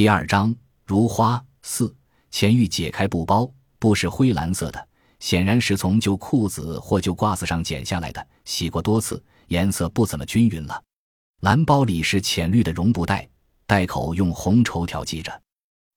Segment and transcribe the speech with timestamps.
[0.00, 0.56] 第二章
[0.86, 1.94] 如花四。
[2.30, 4.88] 钱玉解开布包，布是灰蓝色的，
[5.18, 10.82] 显然是从旧裤子或旧褂子上剪下来的，洗过多次，颜色不怎么均匀了。
[11.42, 13.28] 蓝包里是浅绿的绒布袋，
[13.66, 15.38] 袋口用红绸条系着，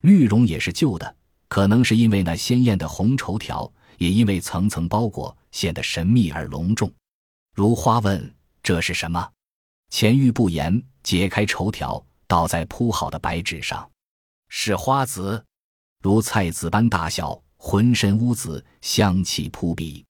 [0.01, 1.15] 绿绒也是旧的，
[1.47, 6.91] 可能是因为那鲜艳的红绸条，也因为层层包裹，显得神秘而隆重。
[7.55, 9.31] 如花问：“这是什么？”
[9.91, 13.89] 钱玉不言，解开绸条，倒在铺好的白纸上，
[14.55, 15.43] 是花籽。
[15.99, 20.05] 如菜籽般大小，浑身乌紫，香气扑鼻。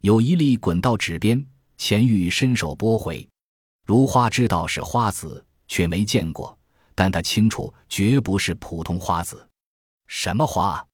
[0.00, 1.46] 有一粒滚到纸边，
[1.76, 3.28] 钱玉伸手拨回。
[3.86, 6.58] 如花知道是花籽，却没见过，
[6.94, 9.46] 但他清楚绝不是普通花籽。
[10.06, 10.84] 什么花？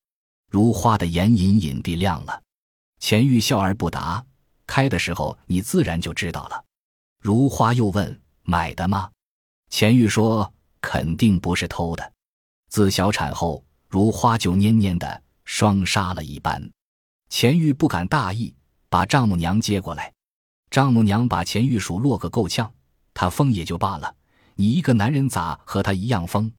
[0.50, 2.42] 如花的眼隐隐地亮了。
[2.98, 4.22] 钱玉笑而不答。
[4.66, 6.64] 开的时候你自然就知道了。
[7.22, 9.08] 如花又问：“买的吗？”
[9.70, 10.52] 钱玉说
[10.82, 12.12] ：“肯定不是偷的。”
[12.68, 13.64] 自小产后。
[13.90, 16.70] 如花就蔫蔫的，双杀了一般。
[17.30, 18.54] 钱玉不敢大意，
[18.90, 20.12] 把丈母娘接过来。
[20.70, 22.70] 丈母娘把钱玉数落个够呛，
[23.14, 24.14] 他疯也就罢了，
[24.56, 26.52] 你一个男人咋和他一样疯？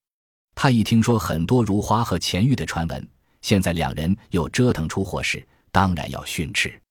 [0.56, 3.08] 他一听说很多如花和钱玉的传闻，
[3.44, 6.82] 现在两人又折腾出祸事，当然要训斥。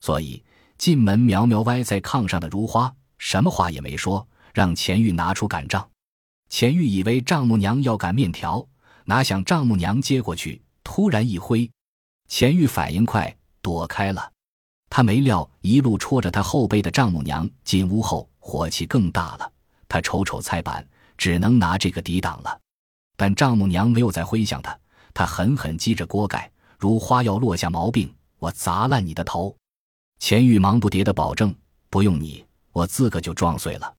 [0.00, 0.40] 所以
[0.78, 4.24] 进门苗苗歪在炕上的如花，什么话也没说，
[4.54, 5.90] 让钱玉拿出擀杖。
[6.50, 8.66] 钱玉以为丈母娘要擀面条。
[9.06, 11.68] 哪想丈母娘接过去，突然一挥，
[12.28, 14.30] 钱玉反应快，躲开了。
[14.88, 19.52] 他没料一路戳着他后背的丈母娘进屋后，火气更大了。
[19.88, 22.60] 他瞅瞅菜板，只能拿这个抵挡了。
[23.16, 24.78] 但丈母娘没有再挥向他，
[25.14, 29.56] 他狠狠击着锅盖，如花要落下毛病，我砸烂你的头！
[30.18, 31.54] 钱玉忙不迭的保证
[31.90, 33.94] ：“不用你，我自个就撞碎了。”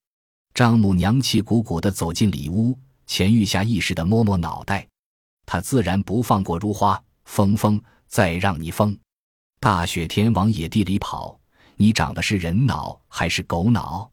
[0.54, 4.88] 丈母娘气鼓鼓的走进里屋，钱玉下意识的摸摸脑袋。
[5.46, 8.98] 他自然不放过如花，疯疯，再让你疯！
[9.60, 11.40] 大雪天往野地里跑，
[11.76, 14.10] 你长的是人脑还是狗脑？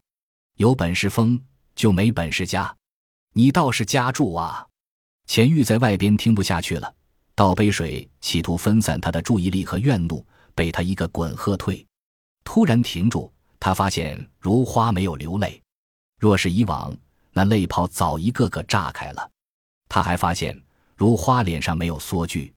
[0.55, 1.39] 有本事疯，
[1.75, 2.75] 就没本事家，
[3.33, 4.65] 你倒是家住啊！
[5.27, 6.93] 钱玉在外边听不下去了，
[7.35, 10.25] 倒杯水，企图分散他的注意力和怨怒，
[10.55, 11.85] 被他一个滚喝退。
[12.43, 15.61] 突然停住，他发现如花没有流泪，
[16.19, 16.95] 若是以往，
[17.31, 19.31] 那泪泡早一个个炸开了。
[19.87, 20.61] 他还发现。
[20.95, 22.53] 如花脸上没有缩句，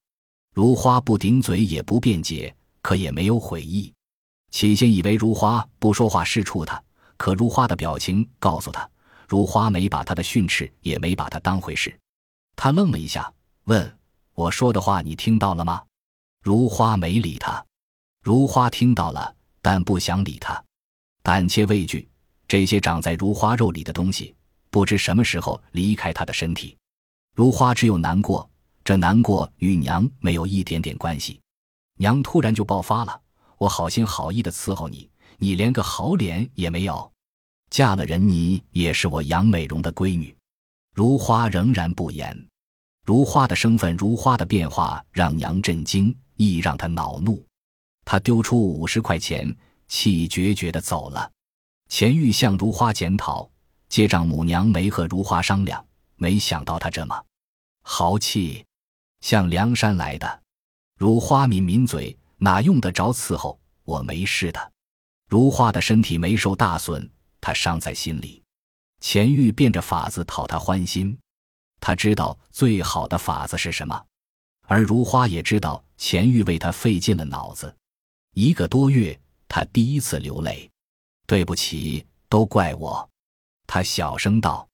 [0.52, 3.94] 如花不顶嘴也不辩解，可也没有悔意。
[4.50, 6.82] 起先以为如花不说话是触他，
[7.16, 8.90] 可如花的表情告诉他，
[9.28, 11.96] 如花没把他的训斥也没把他当回事。
[12.56, 13.32] 他愣了一下，
[13.66, 13.96] 问
[14.34, 15.80] ：“我说的话你听到了吗？”
[16.42, 17.64] 如花没理他。
[18.24, 20.60] 如花听到了，但不想理他。
[21.22, 22.08] 胆怯畏惧，
[22.52, 24.34] 这些长在如花肉里的东西，
[24.68, 26.76] 不知什么时候离开他的身体。
[27.34, 28.46] 如花只有难过，
[28.84, 31.40] 这难过与娘没有一点点关系。
[31.96, 33.18] 娘突然就爆发了，
[33.56, 35.08] 我好心好意的伺候你，
[35.38, 37.10] 你连个好脸也没有。
[37.70, 40.36] 嫁了人，你也是我杨美容的闺女。
[40.94, 42.36] 如花仍然不言。
[43.06, 47.42] 如花的身份，如花的变化，让娘震惊，亦让她恼怒。
[48.04, 49.56] 她丢出五十块钱，
[49.88, 51.32] 气决绝的走了。
[51.92, 53.50] 钱玉向如花检讨，
[53.90, 55.86] 接丈母娘没和如花商量。
[56.16, 57.22] 没想到他这么
[57.82, 58.64] 豪气，
[59.20, 60.42] 像梁山来的。
[60.98, 63.60] 如花抿抿嘴，哪用得着伺候？
[63.84, 64.72] 我没事的。
[65.28, 67.06] 如花的身体没受大损，
[67.42, 68.42] 他伤在心里。
[69.00, 71.18] 钱玉变着法子讨他欢心，
[71.78, 74.02] 他知道最好的法子是什么，
[74.66, 77.76] 而如花也知道钱玉为他费尽了脑子。
[78.32, 80.71] 一个多月，他第一次流泪。
[81.26, 83.08] 对不起，都怪我。
[83.66, 84.68] 他小声道。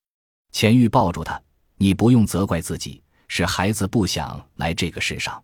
[0.50, 1.40] 钱玉抱住他，
[1.76, 5.42] 你不用责怪自己，是孩子不想来这个世上。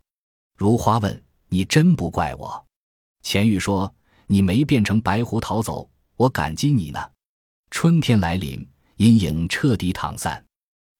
[0.56, 2.66] 如花问：“你真不怪我？”
[3.22, 3.92] 钱玉说
[4.26, 6.98] ：“你没变成白狐逃走，我感激你呢。”
[7.70, 8.66] 春天来临，
[8.96, 10.42] 阴影彻底淌散，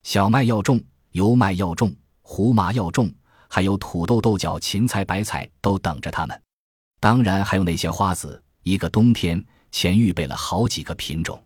[0.03, 0.79] 小麦要种，
[1.13, 3.13] 油麦要种，胡麻要种，
[3.49, 6.43] 还有土豆、豆角、芹菜、白菜都等着他们。
[7.01, 8.41] 当然还有那些花籽。
[8.65, 9.45] 一个冬天，
[9.75, 11.45] 钱玉备了好几个品种，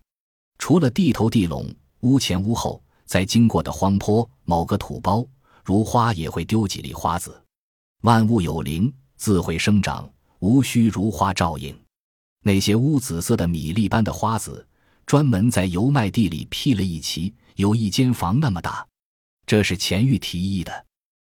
[0.59, 1.67] 除了地头地垄。
[2.01, 5.27] 屋前屋后，在经过的荒坡某个土包，
[5.65, 7.43] 如花也会丢几粒花籽。
[8.03, 10.07] 万物有灵，自会生长，
[10.41, 11.75] 无需如花照应。
[12.43, 14.65] 那些乌紫色的米粒般的花籽，
[15.07, 18.87] 专门在油麦地里辟了一畦，有一间房那么大。
[19.47, 20.85] 这是钱玉提议的，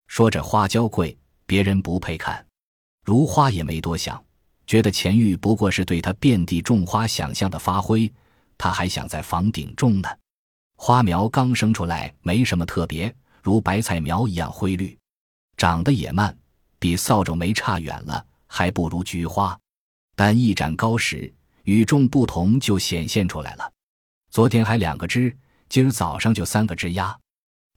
[0.05, 1.17] 说这花娇贵，
[1.47, 2.45] 别人不配看。
[3.03, 4.23] 如花也没多想，
[4.73, 8.11] 觉得钱玉不过是对他遍地种花想象的发挥，
[8.57, 10.09] 他还想在房顶种呢。
[10.75, 13.15] 花苗刚生出来，没什么特别。
[13.43, 14.97] 如白菜苗一样灰绿，
[15.57, 16.35] 长得也慢，
[16.79, 19.55] 比扫帚没差远了，还不如菊花。
[20.15, 21.31] 但一展高时，
[21.65, 23.71] 与众不同就显现出来了。
[24.31, 25.37] 昨天还两个枝，
[25.69, 27.15] 今儿早上就三个枝丫。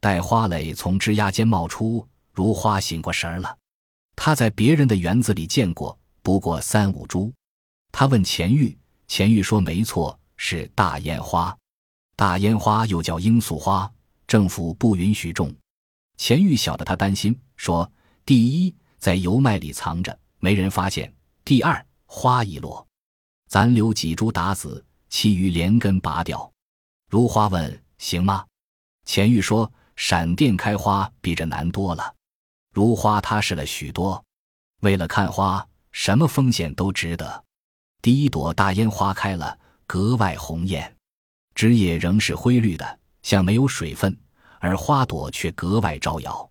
[0.00, 3.54] 待花蕾从枝丫间冒出，如花醒过神儿了。
[4.16, 7.32] 他在别人的园子里见过，不过三五株。
[7.92, 8.76] 他问钱玉，
[9.06, 11.56] 钱玉说：“没错，是大烟花。
[12.16, 13.88] 大烟花又叫罂粟花，
[14.26, 15.54] 政府不允许种。”
[16.18, 17.88] 钱玉晓得他担心，说
[18.26, 21.08] ：“第一，在油麦里藏着，没人发现；
[21.44, 22.84] 第二，花一落，
[23.48, 26.52] 咱留几株打籽，其余连根拔掉。”
[27.08, 28.44] 如花问：“行吗？”
[29.06, 32.12] 钱玉说：“闪电开花比这难多了。”
[32.74, 34.24] 如花踏实了许多，
[34.80, 35.64] 为了看花，
[35.98, 37.42] 什么风险都值得。
[38.02, 40.94] 第一朵大烟花开了，格外红艳，
[41.54, 44.12] 枝叶仍是灰绿的，像没有水分；
[44.60, 46.50] 而花朵却格外招摇，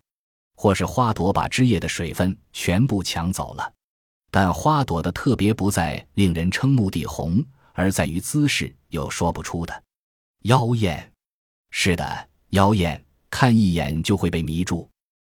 [0.56, 3.71] 或是花朵把枝叶的水分全部抢走了。
[4.31, 9.83] 但花朵的特别不在令人瞠目的红，而在于姿势，有说不出的
[10.42, 11.13] 妖艳。
[11.69, 14.89] 是的，妖艳，看一眼就会被迷住。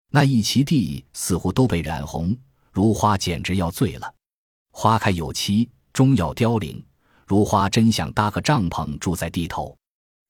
[0.09, 2.35] 那一畦地似乎都被染红，
[2.79, 4.15] 如花简直要醉了。
[4.71, 6.81] 花开有期，终要凋零。
[7.27, 9.75] 如花真想搭个帐篷住在地头。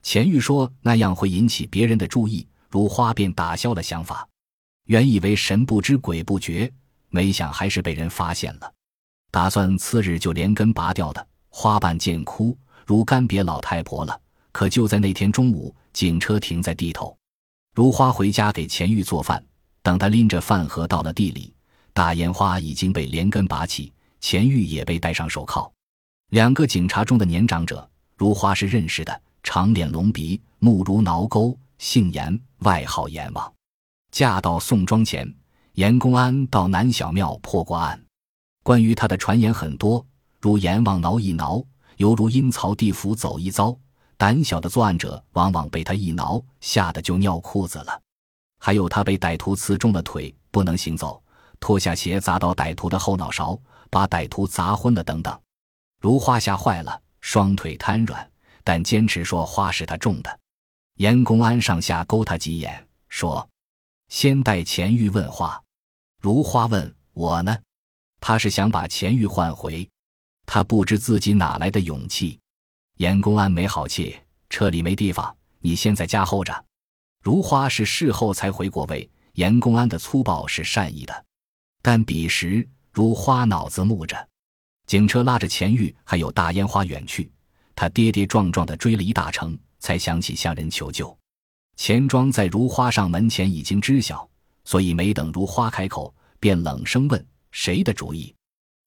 [0.01, 4.28] 钱玉说那样会引起别人的注意，如花便打消了想法。
[4.88, 6.74] 原以为神不知鬼不觉，
[7.10, 8.74] 没想还是被人发现了。
[9.30, 14.19] 打算次日就连根拔掉的花瓣渐枯，如干瘪老太婆了。
[14.51, 17.16] 可就在那天中午，警车停在地头，
[17.75, 19.46] 如花回家给钱玉做饭。
[19.84, 21.54] 等他拎着饭盒到了地里，
[22.00, 23.92] 大烟花已经被连根拔起，
[24.22, 25.69] 钱玉也被戴上手铐。
[26.30, 27.86] 两个警察中的年长者，
[28.16, 33.54] 如花是认识的，长脸隆鼻，目如挠钩，姓严，外号阎王。
[34.12, 35.30] 嫁到宋庄前，
[35.74, 38.01] 严公安到南小庙破过案，
[38.63, 40.06] 关于他的传言很多，
[40.40, 41.62] 如阎王挠一挠，
[41.98, 43.78] 犹如阴曹地府走一遭。
[44.16, 48.01] 胆小的作案者往往被他一挠，吓得就尿裤子了。
[48.57, 51.22] 还有他被歹徒刺中了腿，不能行走，
[51.59, 53.59] 脱下鞋砸到歹徒的后脑勺，
[53.89, 55.39] 把歹徒砸昏了等等。
[56.01, 58.31] 如花吓坏了，双腿瘫软，
[58.63, 60.39] 但坚持说花是他种的。
[60.95, 63.47] 严公安上下勾他几眼，说
[64.09, 65.61] ：“先带钱玉问话。”
[66.21, 67.57] 如花问我呢，
[68.19, 69.89] 他是想把钱玉换回，
[70.45, 72.39] 他不知自己哪来的勇气。
[72.97, 74.17] 严公安没好气，
[74.50, 76.65] 车里没地方，你先在家候着。
[77.23, 81.25] 如花是事后才回过味，严公安的粗暴是善意的，
[81.81, 84.27] 但彼时如花脑子木着，
[84.85, 87.31] 警车拉着钱玉还有大烟花远去，
[87.75, 91.17] 他跌跌撞撞地追了一大程，才想起向人求救。
[91.77, 94.29] 钱庄在如花上门前已经知晓，
[94.65, 98.35] 所以没等如花开口，便冷声问：“谁的主意？”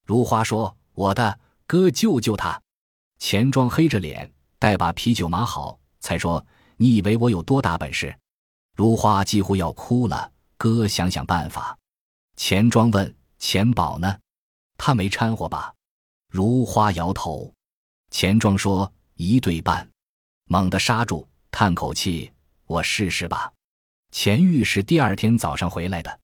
[0.04, 2.60] 如花说：“我的，哥救救他。”
[3.18, 6.44] 钱庄黑着脸，待把啤酒码好，才说
[6.76, 8.14] ：“你以为我有多大本事？”
[8.76, 11.78] 如花几乎要哭了，哥想想办法。
[12.37, 14.19] 钱庄问：“钱宝呢？
[14.76, 15.73] 他没掺和吧？”
[16.29, 17.52] 如花摇头。
[18.11, 19.88] 钱庄说：“一对半。”
[20.46, 22.31] 猛地刹住，叹口气
[22.67, 23.52] ：“我试试吧。”
[24.11, 26.20] 钱玉是第二天早上回来的。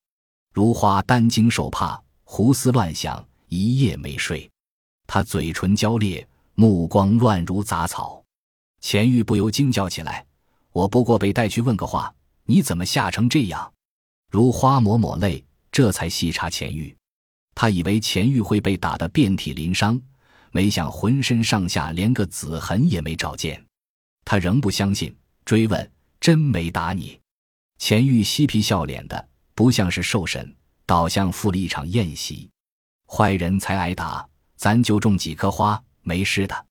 [0.53, 4.51] 如花担惊受怕，胡思乱想，一夜没睡。
[5.07, 8.23] 他嘴唇焦裂，目光乱如杂草。
[8.81, 10.27] 钱玉不由惊叫起来
[10.73, 12.15] ：“我不过被带去问个话。”
[12.51, 13.75] 你怎么吓成这样？
[14.31, 16.95] 如花抹抹泪，这才细查钱玉。
[17.55, 20.01] 他以为钱玉会被打得遍体鳞伤，
[20.53, 23.63] 没想浑身上下连个紫痕也没找见。
[24.25, 27.19] 他仍不相信，追问：“真没打你？”
[27.79, 32.49] 钱玉嬉皮笑脸的，不像是受审，倒像赴了一场宴席。
[33.07, 36.67] 坏人才挨打，咱就种几棵花，没事的。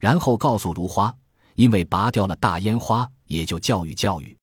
[0.00, 1.14] 然后告诉如花，
[1.54, 4.36] 因为拔掉了大烟花，也就教育教育。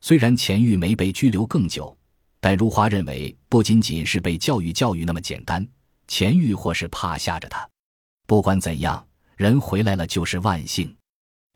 [0.00, 1.96] 虽然钱玉没被拘留更久，
[2.40, 5.66] 但如花认为不仅仅是被教育教育那么简单，
[6.08, 7.68] 钱玉或是怕吓着他。
[8.26, 9.06] 不管怎样，
[9.36, 10.96] 人回来了就是万幸。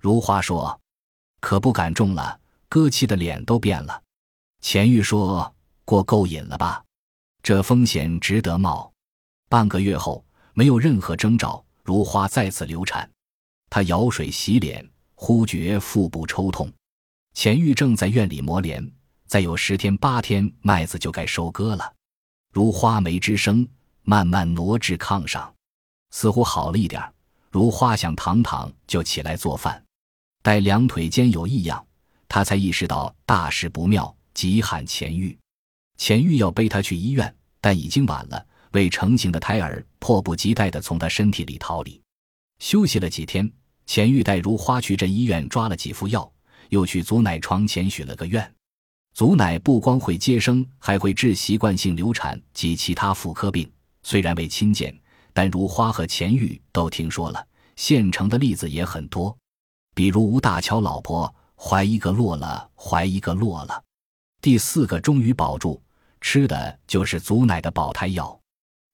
[0.00, 0.78] 如花说
[1.40, 2.38] ：“可不敢种了。”
[2.68, 4.02] 哥气的脸都变了。
[4.60, 5.54] 钱玉说
[5.86, 6.84] ：“过够瘾了吧？
[7.40, 8.92] 这风险值得冒。”
[9.48, 10.24] 半个月后，
[10.54, 13.08] 没有任何征兆，如花再次流产。
[13.70, 16.68] 她舀水洗脸，忽觉腹部抽痛。
[17.32, 18.90] 钱玉正在院里磨镰，
[19.34, 21.92] 再有十天八天，麦子就该收割了。
[22.52, 23.66] 如花没吱声，
[24.04, 25.52] 慢慢挪至炕上，
[26.12, 27.02] 似乎好了一点
[27.50, 29.84] 如花想躺躺，就起来做饭。
[30.40, 31.84] 待两腿间有异样，
[32.28, 35.36] 他才意识到大事不妙，急喊钱玉。
[35.98, 38.46] 钱玉要背他去医院，但已经晚了。
[38.70, 42.00] 未成型的胎儿迫不及待地从他身体里逃离。
[42.60, 43.52] 休息了几天，
[43.84, 46.32] 钱玉带如花去镇医院抓了几副药，
[46.68, 48.54] 又去祖奶床前许了个愿。
[49.14, 53.71] 祖奶不光会接生，还会治习惯性流产及其他妇科病。
[54.02, 54.92] 虽然未亲见，
[55.33, 57.47] 但如花和钱玉都听说了。
[57.76, 59.37] 现成的例子也很多，
[59.94, 63.85] 比如吴大乔老婆怀一个落了，怀一个落了，
[64.42, 65.80] 第四个终于保住，
[66.21, 68.37] 吃的就是祖奶的保胎药。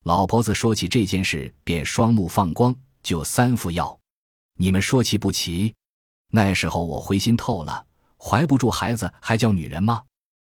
[0.04, 3.98] 老婆子说起这件事，便双目放光，就三副药。
[4.58, 5.74] 你们说齐不齐？
[6.30, 7.86] 那时候我灰心透了，
[8.18, 10.02] 怀不住孩子还叫女人吗？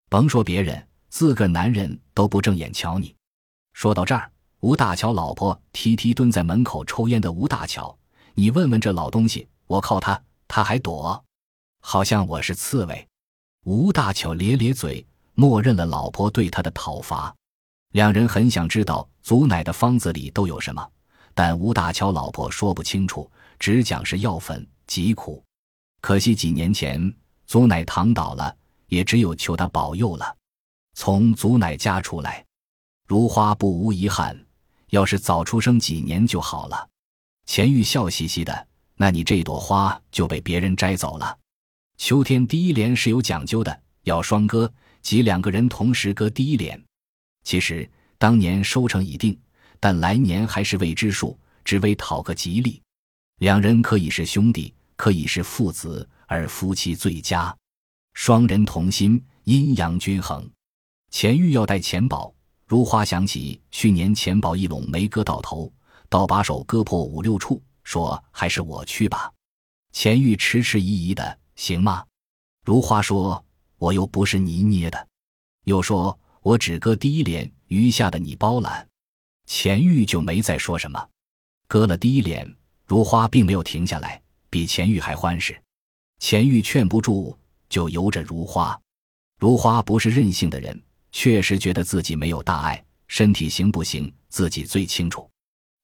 [0.08, 3.14] 甭说别人，自个男人都不正眼瞧你。
[3.72, 7.96] 说到这儿，吴大乔老婆踢踢蹲在门口抽烟的吴大乔，
[8.34, 11.25] 你问问这老东西，我靠他，他还躲，
[11.80, 13.06] 好像我是刺猬。
[13.64, 17.34] 吴大乔咧咧嘴，默认了老婆对他的讨伐。
[17.92, 20.88] 两人很想知道祖奶的方子里都有什么，
[21.34, 25.42] 但吴大乔老婆说不清楚，只讲是药粉，极苦。
[26.00, 27.12] 可惜几年前
[27.46, 28.56] 祖奶躺倒了，
[28.88, 30.36] 也只有求他保佑了。
[30.94, 32.44] 从祖奶家出来，
[33.06, 34.46] 如花不无遗憾，
[34.90, 36.88] 要是早出生几年就好了。
[37.44, 38.66] 钱玉笑嘻嘻的，
[38.96, 41.38] 那你这朵花就被别人摘走了。
[41.98, 46.82] 秋天第一联是有讲究的，要双割，即两个人同时割第一联。
[47.44, 47.88] 其实
[48.18, 49.38] 当年收成已定，
[49.78, 52.82] 但来年还是未知数，只为讨个吉利。
[53.38, 57.54] 两人可以是兄弟，可以是父子，而夫妻最佳。
[58.16, 60.50] 双人同心，阴阳均衡。
[61.11, 62.35] 钱玉要带钱宝，
[62.66, 65.70] 如花想起去年钱宝一拢没割到头，
[66.08, 69.30] 倒把手割破五六处，说还是我去吧。
[69.92, 72.06] 钱玉迟迟疑疑的，行吗？
[72.64, 73.44] 如花说，
[73.76, 75.08] 我又不是泥捏的，
[75.64, 76.18] 又说。
[76.40, 78.88] 我只割第一脸，余下的你包揽。
[79.46, 81.08] 钱玉就没再说什么。
[81.66, 82.56] 割了第一脸，
[82.87, 85.61] 如花并没有停下来，比钱玉还欢实。
[86.20, 87.37] 钱玉劝不住，
[87.68, 88.78] 就由着如花。
[89.38, 90.80] 如花不是任性的人，
[91.12, 95.28] 确实觉得自己没有大碍，身体行不行自己最清楚。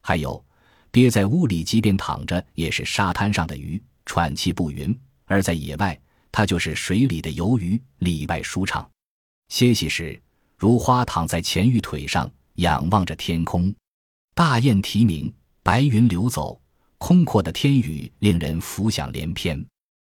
[0.02, 0.44] 还有，
[0.90, 4.92] 憋在屋里，即便躺着也是沙滩上的鱼，喘气不匀；
[5.24, 5.98] 而在野外，
[6.30, 8.88] 他就是水里的游鱼，里外舒畅。
[9.48, 10.20] 歇息时。
[10.58, 13.74] 如花躺在钱玉腿上，仰望着天空，
[14.32, 16.62] 大雁啼鸣，白云流走，
[16.98, 19.66] 空阔的天宇令人浮想联翩。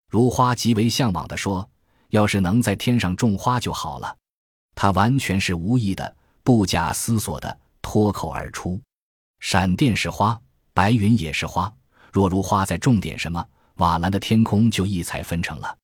[0.09, 1.69] 如花极为向往地说
[2.09, 4.15] ：“要是能在天上种花就好了。”
[4.75, 8.79] 他完全是无意的，不假思索的脱口而出
[9.41, 10.39] ：“闪电是花，
[10.73, 11.71] 白云也是花。
[12.11, 13.45] 若如花再种点什么，
[13.75, 15.77] 瓦蓝的天空就异彩纷呈了。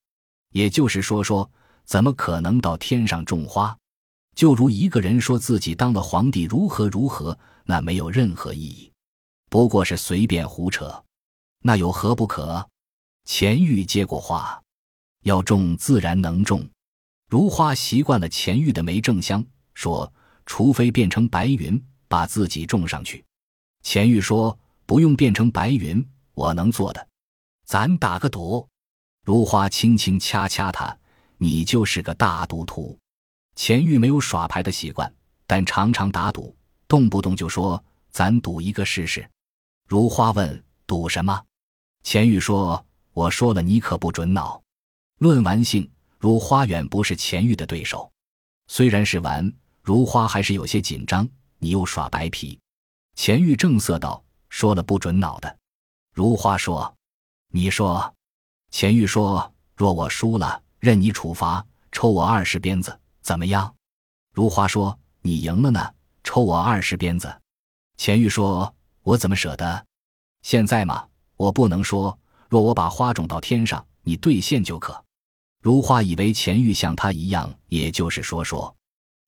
[0.52, 1.50] 也就是说，说
[1.84, 3.76] 怎么可能到天上种花？”
[4.34, 8.90] 就如一个人说自己当了皇帝如何如何，那没有任何意义，
[9.48, 11.04] 不过是随便胡扯，
[11.60, 12.68] 那有何不可？
[13.24, 14.62] 钱玉接过话，
[15.22, 16.68] 要种自然能种。
[17.28, 20.12] 如花习惯了钱玉的梅正香，说
[20.46, 23.24] 除非变成白云，把自己种上去。
[23.82, 27.08] 钱玉说不用变成白云，我能做的，
[27.66, 28.68] 咱打个赌。
[29.24, 30.96] 如花轻轻掐掐他，
[31.38, 32.96] 你就是个大赌徒。
[33.56, 35.12] 钱玉没有耍牌的习惯，
[35.46, 36.54] 但常常打赌，
[36.86, 39.28] 动不动就说：“咱赌一个试试。”
[39.88, 41.42] 如花问：“赌什么？”
[42.04, 44.62] 钱玉说：“我说了，你可不准恼。”
[45.18, 48.12] 论玩性，如花远不是钱玉的对手。
[48.66, 51.26] 虽然是玩，如花还是有些紧张。
[51.58, 52.60] 你又耍白皮。
[53.14, 55.58] 钱玉正色道：“说了不准恼的。”
[56.12, 56.94] 如花说
[57.48, 58.14] ：“你说。”
[58.70, 63.74] 钱玉说：“若我输了，任你处罚，抽我二十鞭子。”怎么样？
[64.32, 67.34] 如花说：“你赢了呢，抽我二十鞭子。”
[67.96, 69.86] 钱玉说：“我怎么舍得？
[70.42, 71.06] 现在嘛，
[71.36, 72.18] 我不能说。
[72.54, 75.04] 若我把花种到天上，你兑现就可。”
[75.60, 78.72] 如花以为钱玉像他一样，也就是说说。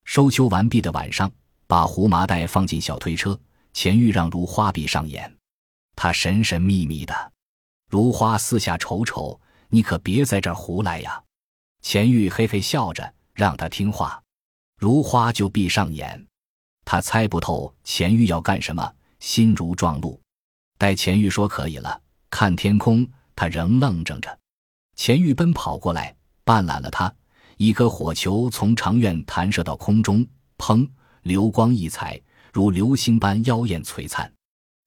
[0.05, 1.29] 收秋完毕的晚上，
[1.67, 3.37] 把胡麻袋放进小推车，
[3.73, 5.37] 钱玉让如花闭上眼，
[5.97, 7.33] 他神神秘秘的。
[7.91, 9.41] 如花四下瞅瞅，
[9.71, 11.21] 你可别在这儿胡来呀！
[11.83, 13.13] 钱玉嘿嘿笑着。
[13.35, 14.23] 让他听话，
[14.79, 16.25] 如花就闭上眼。
[16.85, 20.21] 他猜不透钱玉要干什么，心如撞鹿。
[20.79, 22.01] 待钱玉说可以了，
[22.39, 24.39] 看天空，他仍愣怔着。
[24.95, 26.15] 钱玉奔跑过来，
[26.45, 27.11] 绊揽了他。
[27.57, 30.23] 一颗火球从长院弹射到空中，
[30.59, 30.87] 砰！
[31.23, 32.21] 流光溢彩，
[32.53, 34.31] 如流星般妖艳璀璨。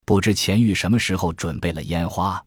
[0.05, 2.39] 不知钱玉什么时候准备了烟花，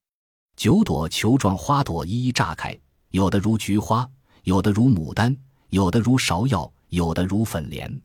[0.55, 2.79] 九朵球状花朵一一炸开，
[3.11, 4.09] 有的如菊花，
[4.45, 5.37] 有的如牡丹。
[5.71, 8.01] 有的如芍药，有的如粉莲。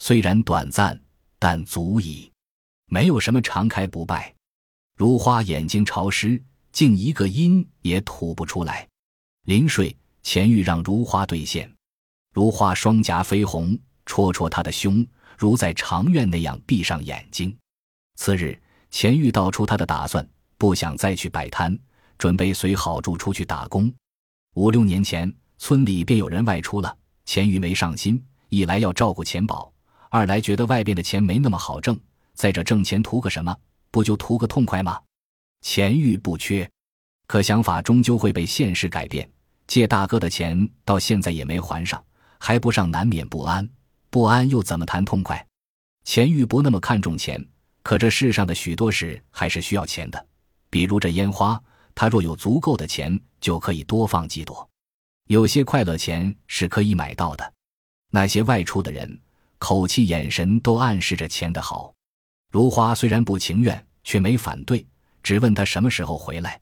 [0.00, 1.00] 虽然短暂，
[1.38, 2.32] 但足矣。
[2.86, 4.34] 没有什么常开不败。
[4.96, 8.86] 如花眼睛潮湿，竟一个音也吐不出来。
[9.44, 11.70] 临睡，前玉让如花兑现。
[12.32, 15.06] 如花双颊绯红，戳戳他的胸，
[15.36, 17.54] 如在长院那样闭上眼睛。
[18.16, 18.58] 次日，
[18.90, 21.76] 钱玉道出他的打算，不想再去摆摊，
[22.18, 23.92] 准备随郝柱出去打工。
[24.54, 29.72] 五六年前，村里便有人外出了，钱玉没上心，一来要照顾钱宝，
[30.10, 31.98] 二来觉得外边的钱没那么好挣。
[32.34, 33.56] 再者，挣钱图个什么？
[33.92, 35.00] 不就图个痛快吗？
[35.60, 36.68] 钱玉不缺，
[37.28, 39.30] 可想法终究会被现实改变。
[39.68, 42.02] 借大哥的钱到现在也没还上，
[42.40, 43.68] 还不上，难免不安。
[44.10, 45.46] 不安又怎么谈痛快？
[46.04, 47.42] 钱玉不那么看重钱，
[47.82, 50.26] 可这世上的许多事还是需要钱的。
[50.68, 51.62] 比如这烟花，
[51.94, 54.68] 他若有足够的钱，就可以多放几朵。
[55.28, 57.52] 有些快乐钱是可以买到的。
[58.10, 59.20] 那些外出的人，
[59.58, 61.94] 口气、眼神都暗示着钱的好。
[62.52, 64.86] 如花虽然不情愿，却没反对，
[65.22, 66.60] 只问他什么时候回来。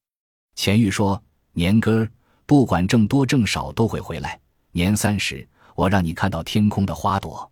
[0.54, 1.20] 钱玉说
[1.52, 2.11] ：“年根儿，
[2.47, 4.38] 不管挣多挣少都会回来。
[4.70, 5.44] 年三十，
[5.75, 7.50] 我让你看到天空的花朵。”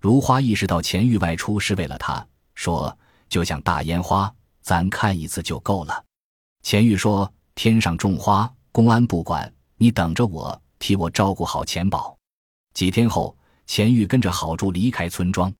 [0.00, 2.24] 如花意识到钱玉外出是为了他，
[2.54, 2.96] 说
[3.28, 6.04] ：“就像大烟花，咱看一次就够了。”
[6.62, 12.16] 钱玉说：“天上种花，公安不管，你等着我，替我照顾好钱宝。”
[12.74, 13.36] 几天后，
[13.66, 15.52] 钱玉跟着郝柱离开村庄。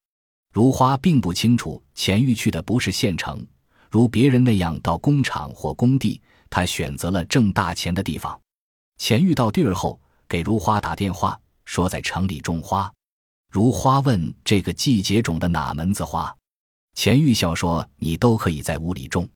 [0.52, 3.44] 如花并不清楚，钱玉去的不是县城，
[3.90, 8.38] 如别人那样到工厂或工地，他选择了挣大钱的地方。
[8.98, 12.92] 钱玉到地儿后，给如花打电话，说在城里种花。
[13.50, 16.34] 如花问这个季节种的哪门子花，
[16.94, 19.26] 钱玉笑说：“你都可以在屋里种，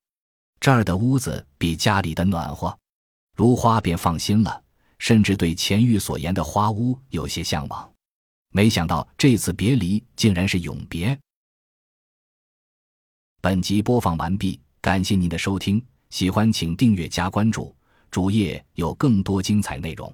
[0.61, 2.79] 这儿的屋子比家里的暖和。”
[3.35, 4.63] 如花便放心了，
[4.99, 7.91] 甚至对钱玉所言的花屋有些向往。
[8.51, 11.19] 没想到这次别离竟然是永别。
[13.41, 17.75] 本集播放完毕，感谢您的收听，喜欢请订阅加关注，
[18.11, 20.13] 主页有更多精彩内容。